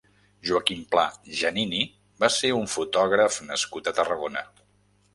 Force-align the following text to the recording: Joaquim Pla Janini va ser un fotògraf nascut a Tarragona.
Joaquim 0.51 0.79
Pla 0.95 1.03
Janini 1.41 1.83
va 2.25 2.31
ser 2.39 2.53
un 2.63 2.67
fotògraf 2.79 3.41
nascut 3.53 3.93
a 3.97 3.99
Tarragona. 4.03 4.47